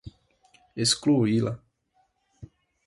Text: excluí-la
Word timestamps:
excluí-la 0.75 1.51